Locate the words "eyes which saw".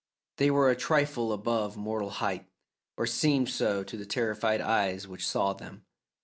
4.59-5.53